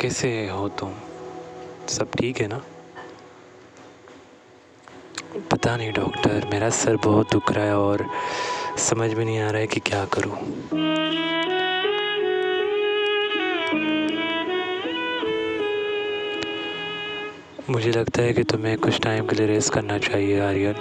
[0.00, 0.92] कैसे हो तुम?
[1.88, 2.60] सब ठीक है ना?
[5.50, 8.06] पता नहीं डॉक्टर, मेरा सर बहुत दुख रहा है और
[8.78, 10.36] समझ में नहीं आ रहा है कि क्या करूँ।
[17.70, 20.74] मुझे लगता है कि तुम्हें कुछ टाइम के लिए रेस्ट करना चाहिए, आर्यन।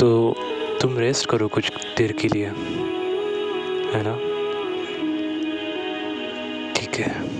[0.00, 0.34] तो
[0.82, 2.46] तुम रेस्ट करो कुछ देर के लिए,
[3.94, 4.16] है ना?
[6.74, 7.39] ठीक है।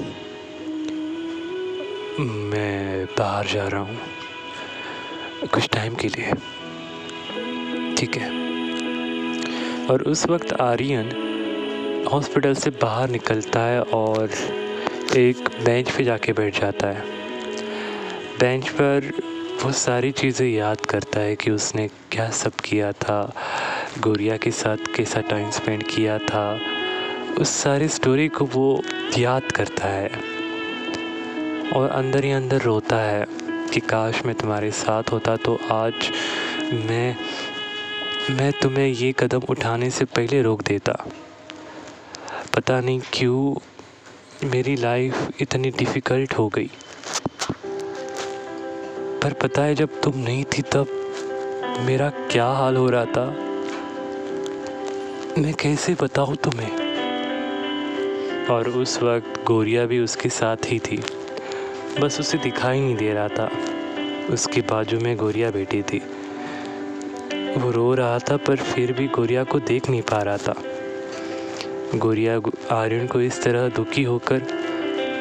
[2.18, 3.98] मैं बाहर जा रहा हूँ
[5.54, 6.32] कुछ टाइम के लिए।
[7.96, 8.30] ठीक है।
[9.86, 11.10] और उस वक्त आर्यन
[12.12, 14.30] हॉस्पिटल से बाहर निकलता है और
[15.16, 17.04] एक बेंच पे जाके बैठ जाता है।
[18.40, 19.12] बेंच पर
[19.64, 23.34] वो सारी चीज़ें याद करता है कि उसने क्या सब किया था,
[23.98, 26.60] गोरिया के साथ कैसा टाइम स्पेंड किया था।
[27.40, 28.82] उस सारी स्टोरी को वो
[29.18, 30.39] याद करता है।
[31.76, 33.26] और अंदर ही अंदर रोता है
[33.74, 35.92] कि काश मैं तुम्हारे साथ होता तो आज
[36.72, 37.16] मैं
[38.30, 40.92] मैं तुम्हें ये कदम उठाने से पहले रोक देता।
[42.56, 43.54] पता नहीं क्यों
[44.48, 46.70] मेरी लाइफ इतनी डिफ़िकल्ट हो गई।
[49.22, 50.96] पर पता है जब तुम नहीं थी तब
[51.80, 53.26] मेरा क्या हाल हो रहा था?
[55.38, 56.72] मैं कैसे बताऊँ तुम्हें?
[58.46, 61.02] और उस वक्त गोरिया भी उसके साथ ही थी।
[61.98, 63.50] बस उसे दिखाई नहीं दे रहा था।
[64.30, 65.98] उसके बाजू में गोरिया बैठी थी।
[67.56, 70.54] वो रो रहा था, पर फिर भी गोरिया को देख नहीं पा रहा था।
[71.94, 72.40] गोरिया
[72.76, 74.38] आर्यन को इस तरह दुखी होकर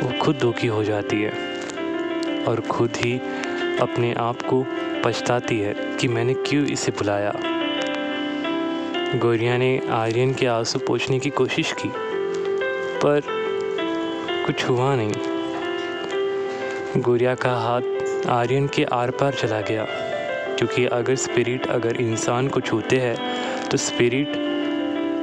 [0.04, 1.32] वो खुद दुखी हो जाती है
[2.46, 3.22] और खुद ही
[3.80, 4.66] अपने आप को
[5.04, 7.34] पछताती है कि मैंने क्यों इसे बुलाया।
[9.16, 11.90] गोरिया ने आर्यन के आँसू पोछने की कोशिश की,
[13.00, 13.22] पर
[14.46, 15.39] कुछ हुआ नहीं।
[16.98, 19.86] गोरिया का हाथ आर्यन के आर पार चला गया,
[20.58, 24.32] क्योंकि अगर स्पिरिट अगर इंसान को छूते हैं तो स्पिरिट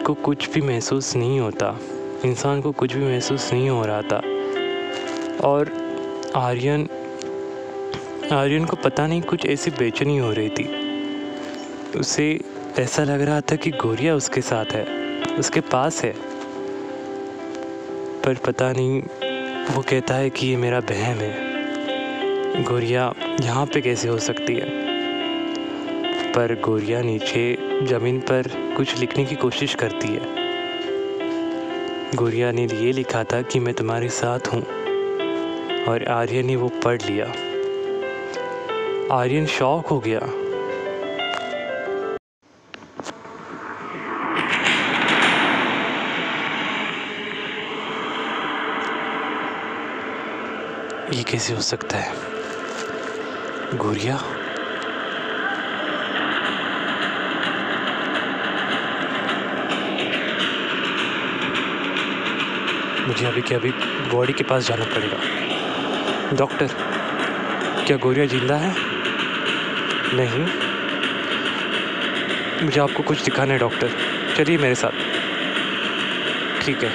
[0.07, 1.79] को कुछ भी महसूस नहीं होता।
[2.25, 4.21] इंसान को कुछ भी महसूस नहीं हो रहा था।
[5.45, 5.73] और
[6.37, 6.89] आर्यन
[8.33, 10.69] आर्यन को पता नहीं कुछ ऐसी बेचैनी हो रही थी।
[11.99, 12.29] उसे
[12.79, 14.85] ऐसा लग रहा था कि गोरिया उसके साथ है,
[15.39, 16.15] उसके पास है।
[18.25, 19.03] पर पता नहीं,
[19.75, 21.46] वो कहता है कि ये मेरा बहन है।
[22.65, 24.67] गोरिया यहाँ पे कैसे हो सकती है?
[26.33, 28.43] पर गोरिया नीचे ज़मीन पर
[28.77, 30.21] कुछ लिखने की कोशिश करती है।
[32.15, 34.63] गोरिया ने ये लिखा था कि मैं तुम्हारे साथ हूँ
[35.85, 37.27] और आर्य ने वो पढ़ लिया।
[39.17, 40.21] आर्यन शौक हो गया।
[51.13, 52.36] ये कैसे हो सकता है?
[53.75, 54.17] गोरिया
[63.09, 63.71] मुझे अभी के अभी
[64.13, 65.17] बॉडी के पास जाना पड़ेगा।
[66.37, 66.67] डॉक्टर,
[67.87, 68.75] क्या गोरिया ज़िंदा है?
[70.15, 70.47] नहीं।
[72.65, 73.91] मुझे आपको कुछ दिखाना है, डॉक्टर।
[74.37, 74.91] चलिए मेरे साथ।
[76.63, 76.91] ठीक है।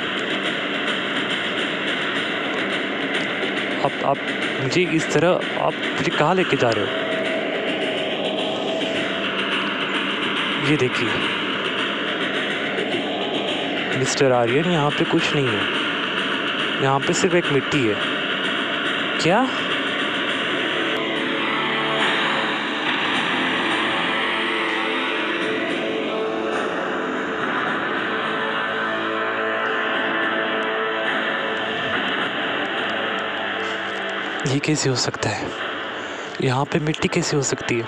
[3.86, 4.18] आप आप
[4.62, 5.30] मुझे इस तरह
[5.60, 6.92] आप मुझे कहाँ लेके जा रहे हो?
[10.70, 11.10] ये देखिए।
[14.00, 15.62] मिस्टर आर्यन, यहाँ पे कुछ नहीं है।
[16.84, 17.96] यहाँ पे सिर्फ़ एक मिट्टी है।
[19.22, 19.48] क्या?
[34.48, 35.50] ये कैसे हो सकता है?
[36.42, 37.88] यहाँ पे मिट्टी कैसे हो सकती है?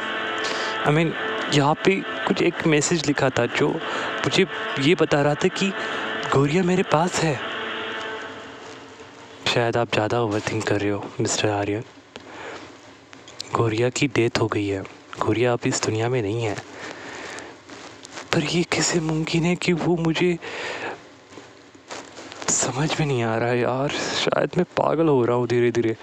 [0.87, 1.13] आई मीन
[1.53, 1.95] यहाँ पे
[2.27, 4.45] कुछ एक मैसेज लिखा था जो मुझे
[4.79, 5.69] ये बता रहा था कि
[6.33, 7.35] गोरिया मेरे पास है।
[9.47, 11.83] शायद आप ज़्यादा ओवर थिंक कर रहे हो, मिस्टर आर्यन।
[13.55, 14.83] गोरिया की डेथ हो गई है।
[15.19, 16.55] गोरिया अब इस दुनिया में नहीं है।
[18.33, 20.37] पर ये कैसे मुमकिन है कि वो मुझे
[22.49, 23.89] समझ में नहीं आ रहा है यार?
[23.89, 25.95] शायद मैं पागल हो रहा हूँ धीरे धीरे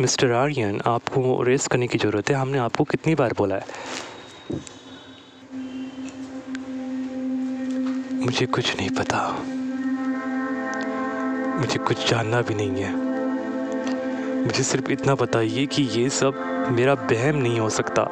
[0.00, 3.66] मिस्टर आर्यन, आपको रेस करने की ज़रूरत है। हमने आपको कितनी बार बोला है?
[8.24, 9.36] मुझे कुछ नहीं पता।
[11.60, 12.96] मुझे कुछ जानना भी नहीं है।
[14.44, 16.34] मुझे सिर्फ़ इतना बताइए कि ये सब
[16.72, 18.02] मेरा बहम नहीं हो सकता।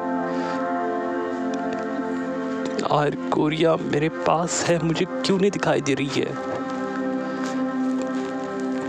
[2.91, 6.35] और कोरिया मेरे पास है, मुझे क्यों नहीं दिखाई दे रही है?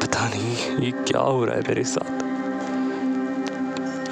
[0.00, 2.17] पता नहीं, ये क्या हो रहा है मेरे साथ?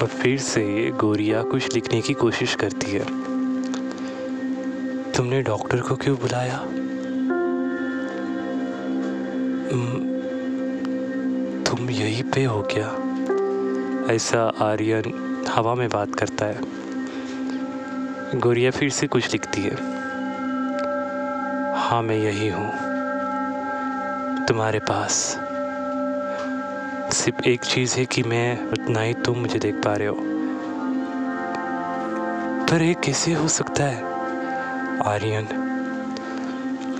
[0.02, 3.04] और फिर से गोरिया कुछ लिखने की कोशिश करती है।
[5.12, 6.58] तुमने डॉक्टर को क्यों बुलाया?
[11.62, 13.06] तुम यहीं पे हो क्या?
[14.14, 16.60] ऐसा आर्यन हवा में बात करता है।
[18.40, 19.74] गोरिया फिर से कुछ लिखती है।
[21.76, 22.70] हाँ मैं यही हूँ।
[24.46, 25.45] तुम्हारे पास।
[27.16, 30.16] सिर्फ़ एक चीज़ है कि मैं उतना ही तुम मुझे देख पा रहे हो।
[32.66, 34.02] पर ये कैसे हो सकता है?
[35.06, 35.46] आर्यन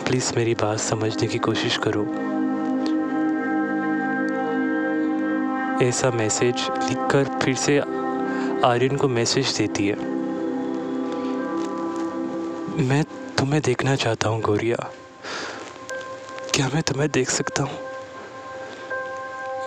[0.06, 2.04] प्लीज़ मेरी बात समझने की कोशिश करो।
[5.84, 7.78] ऐसा मैसेज लिखकर फिर से
[8.64, 9.96] आर्यन को मैसेज देती है।
[12.86, 13.04] मैं
[13.38, 14.90] तुम्हें देखना चाहता हूँ, गोरिया।
[16.54, 17.95] क्या मैं तुम्हें देख सकता हूँ?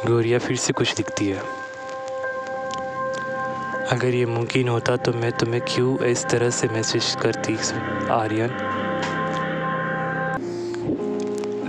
[0.08, 1.40] गोरिया फिर से कुछ दिखती है।
[3.92, 7.56] अगर ये मुमकिन होता तो मैं तुम्हें क्यों इस तरह से मैसेज करती,
[8.12, 8.48] आर्यन?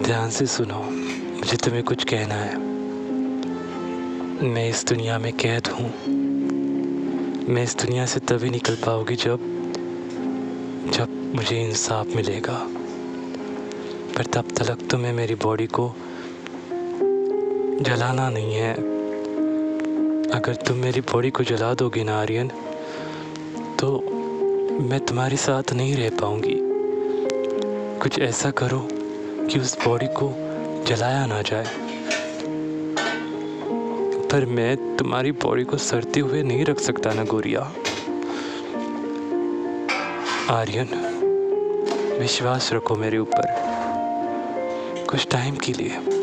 [0.02, 0.82] ध्यान से सुनो,
[1.38, 2.58] मुझे तुम्हें कुछ कहना है।
[4.48, 5.88] मैं इस दुनिया में कैद हूँ।
[7.48, 9.48] मैं इस दुनिया से तभी निकल पाऊँगी जब
[10.92, 12.66] जब मुझे इंसाफ मिलेगा।
[14.16, 15.94] पर तब तक तुम्हें मेरी बॉडी को
[17.80, 18.74] जलाना नहीं है।
[20.30, 22.48] अगर तुम मेरी बॉडी को जला दोगे ना, आर्यन
[23.80, 23.98] तो
[24.80, 26.56] मैं तुम्हारे साथ नहीं रह पाऊँगी।
[27.98, 28.88] कुछ ऐसा करो
[29.46, 30.32] कि उस बॉडी को
[30.86, 31.66] जलाया ना जाए।
[34.28, 37.60] पर मैं तुम्हारी बॉडी को सड़ते हुए नहीं रख सकता ना, गोरिया।
[40.50, 40.88] आर्यन,
[42.20, 43.44] विश्वास रखो मेरे ऊपर।
[45.10, 46.19] कुछ टाइम के लिए।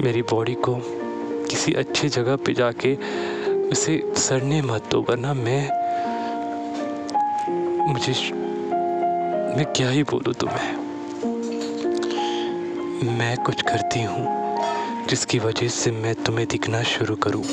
[0.00, 0.74] मेरी बॉडी को
[1.50, 2.94] किसी अच्छी जगह पे जाके
[3.68, 5.62] उसे सड़ने मत दो, वरना मैं,
[7.92, 8.12] मुझे
[9.56, 10.76] मैं क्या ही बोलूँ तुम्हें?
[13.18, 14.26] मैं कुछ करती हूँ
[15.06, 17.44] जिसकी वजह से मैं तुम्हें दिखना शुरू करूँ।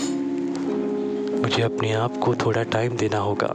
[1.41, 3.53] मुझे अपने आप को थोड़ा टाइम देना होगा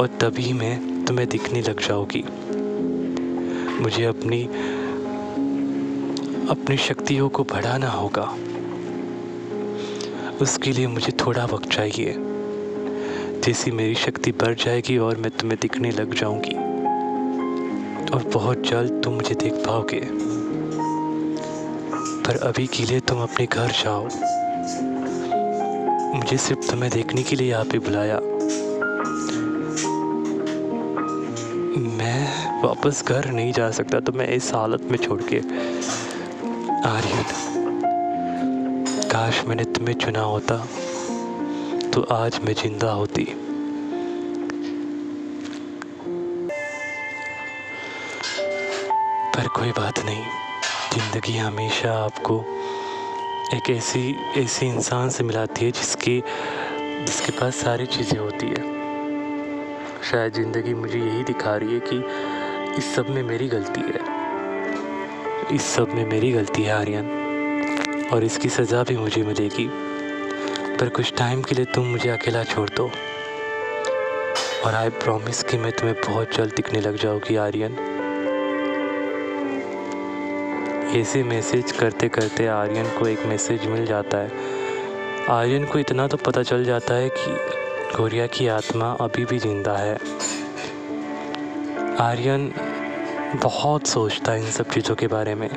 [0.00, 2.24] और तभी मैं तुम्हें दिखने लग जाऊँगी।
[3.82, 4.48] मुझे अपनी
[6.50, 8.22] अपनी शक्तियों को बढ़ाना होगा।
[10.42, 12.14] उसके लिए मुझे थोड़ा वक्त चाहिए।
[13.40, 16.54] जैसी मेरी शक्ति बढ़ जाएगी और मैं तुम्हें दिखने लग जाऊँगी।
[18.10, 20.00] और बहुत जल्द तुम मुझे देख पाओगे।
[22.22, 24.04] पर अभी के लिए तुम अपने घर जाओ।
[26.16, 28.20] मुझे सिर्फ़ तुम्हें देखने के लिए यहाँ पे बुलाया।
[31.80, 35.69] मैं वापस घर नहीं जा सकता तो मैं इस हालत में छोड़ के
[36.86, 37.22] आर्यन,
[39.10, 40.56] काश मैंने तुम्हें चुना होता
[41.90, 43.24] तो आज मैं ज़िंदा होती।
[49.34, 50.24] पर कोई बात नहीं,
[50.94, 52.38] ज़िंदगी हमेशा आपको
[53.56, 56.22] एक ऐसी ऐसी इंसान से मिलाती है जिसकी,
[57.06, 58.62] जिसके पास सारी चीज़ें होती है।
[60.10, 64.19] शायद ज़िंदगी मुझे यही दिखा रही है कि इस सब में मेरी गलती है।
[65.52, 69.68] इस सब में मेरी गलती है, आर्यन। और इसकी सज़ा भी मुझे मिलेगी।
[70.76, 72.90] पर कुछ टाइम के लिए तुम मुझे अकेला छोड़ दो।
[74.66, 77.76] और आई प्रॉमिस कि मैं तुम्हें बहुत जल्द दिखने लग जाऊँगी, आर्यन।
[80.96, 84.30] ऐसे मैसेज करते करते आर्यन को एक मैसेज मिल जाता है।
[85.28, 87.30] आर्यन को इतना तो पता चल जाता है कि
[87.96, 89.94] गोरिया की आत्मा अभी भी ज़िंदा है।
[92.00, 92.52] आर्यन
[93.36, 95.48] बहुत सोचता है इन सब चीज़ों के बारे में।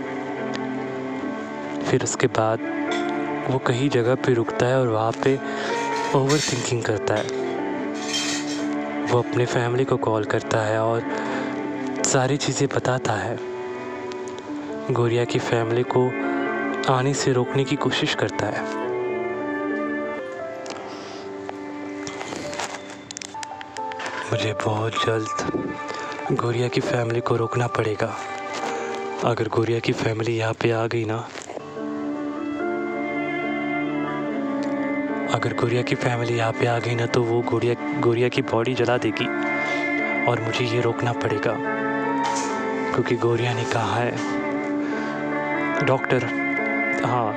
[1.84, 2.60] फिर उसके बाद
[3.50, 5.40] वो कहीं जगह पे रुकता है और वहाँ पे
[6.16, 7.24] ओवर थिंकिंग करता है।
[9.06, 11.02] वो अपने फैमिली को कॉल करता है और
[12.06, 13.38] सारी चीज़ें बताता है।
[14.92, 16.08] गोरिया की फैमिली को
[16.94, 18.64] आने से रोकने की कोशिश करता है।
[24.32, 25.52] मुझे बहुत जल्द
[26.32, 28.08] गोरिया की फैमिली को रोकना पड़ेगा।
[29.24, 31.18] अगर गोरिया की फैमिली यहाँ पे आ गई ना।
[35.34, 38.74] अगर गोरिया की फैमिली यहाँ पे आ गई ना तो वो गोरिया गोरिया की बॉडी
[38.74, 39.26] जला देगी।
[40.26, 41.56] और मुझे ये रोकना पड़ेगा।
[42.94, 44.12] क्योंकि गोरिया ने कहा है,
[45.86, 46.26] डॉक्टर
[47.06, 47.32] हाँ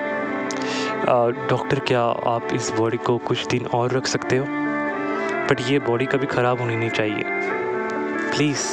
[1.48, 4.44] डॉक्टर, क्या आप इस बॉडी को कुछ दिन और रख सकते हो?
[5.50, 7.34] बट ये बॉडी कभी ख़राब होनी नहीं चाहिए।
[8.36, 8.64] प्लीज़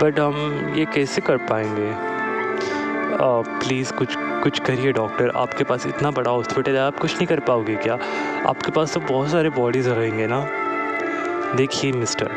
[0.00, 1.92] बट हम ये कैसे कर पाएँगे?
[3.60, 7.40] प्लीज़ कुछ कुछ करिए डॉक्टर आपके पास इतना बड़ा हॉस्पिटल है, आप कुछ नहीं कर
[7.40, 7.98] पाओगे क्या?
[8.48, 10.40] आपके पास तो बहुत सारे बॉडीज़ रहेंगे ना?
[11.56, 12.30] देखिए मिस्टर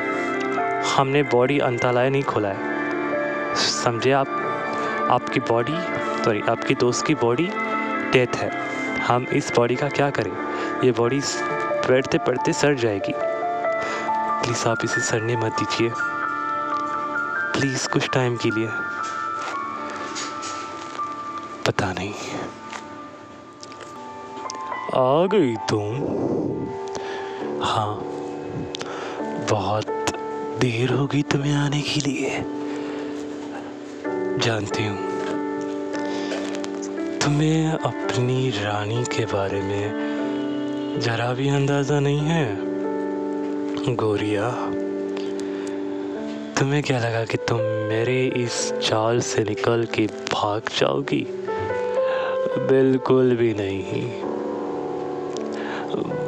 [0.88, 4.28] हमने बॉडी अंतालाय नहीं खोला है। समझे आप?
[5.12, 5.78] आपकी बॉडी
[6.24, 7.50] सॉरी आपकी दोस्त की बॉडी
[8.14, 8.52] डेथ है।
[9.00, 10.32] हम इस बॉडी का क्या करें?
[10.84, 11.22] ये बॉडी
[11.88, 13.14] बैठते पढ़ते सड़ जाएगी।
[14.44, 15.92] प्लीज़ आप इसे सड़ने मत दीजिए।
[17.54, 18.68] प्लीज़ कुछ टाइम के लिए।
[21.66, 22.14] पता नहीं।
[24.96, 25.96] आ गई तुम।
[27.64, 28.00] हाँ
[29.50, 29.88] बहुत
[30.60, 32.42] देर हो गई तुम्हें आने के लिए।
[34.38, 34.98] जानती हूँ।
[37.20, 42.67] तुम्हें अपनी रानी के बारे में जरा भी अंदाज़ा नहीं है?
[43.90, 44.50] गोरिया,
[46.60, 51.26] तुम्हें क्या लगा कि तुम मेरे इस चाल से निकल के भाग जाओगी?
[52.68, 54.02] बिल्कुल भी नहीं।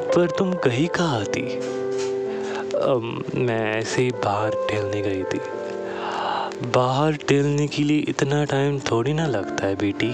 [0.05, 1.43] पर तुम कहीं कहाँ थी
[3.37, 5.39] मैं ऐसे ही बाहर टहलने गई थी।
[6.67, 10.13] बाहर टहलने के लिए इतना टाइम थोड़ी ना लगता है, बेटी।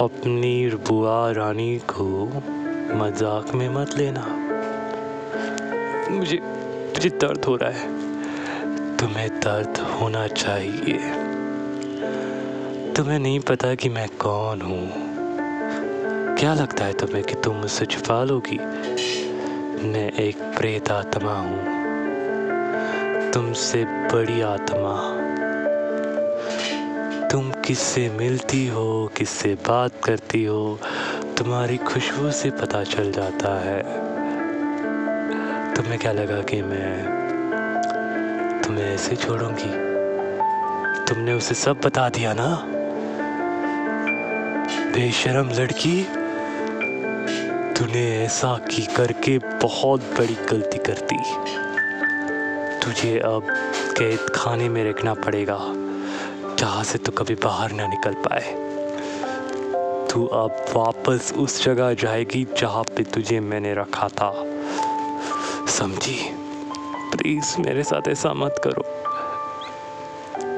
[0.00, 2.26] अपनी बुआ रानी को
[2.96, 4.39] मज़ाक में मत लेना।
[6.10, 7.86] मुझे मुझे दर्द हो रहा है।
[8.96, 10.98] तुम्हें दर्द होना चाहिए।
[12.92, 14.92] तुम्हें नहीं पता कि मैं कौन हूँ।
[16.36, 18.58] क्या लगता है तुम्हें कि तुम मुझसे छुपा लोगी?
[19.88, 21.80] मैं एक प्रेत आत्मा हूँ।
[23.32, 25.20] तुमसे बड़ी आत्मा।
[27.28, 30.78] तुम किससे मिलती हो, किससे बात करती हो,
[31.38, 34.09] तुम्हारी खुशबू से पता चल जाता है।
[35.80, 37.04] तुम्हें क्या लगा कि मैं
[38.62, 39.70] तुम्हें ऐसे छोड़ूँगी?
[41.04, 42.48] तुमने उसे सब बता दिया ना?
[44.92, 46.02] बेशरम लड़की,
[47.72, 51.18] तूने ऐसा की करके बहुत बड़ी गलती कर दी।
[52.84, 53.46] तुझे अब
[53.98, 55.58] कैद खाने में रखना पड़ेगा,
[56.58, 58.54] जहाँ से तू कभी बाहर ना निकल पाए।
[60.10, 64.32] तू अब वापस उस जगह जाएगी जहाँ पे तुझे मैंने रखा था।
[65.80, 66.36] समझी।
[67.16, 68.82] प्लीज़ मेरे साथ ऐसा मत करो।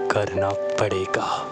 [0.09, 1.51] करना पड़ेगा।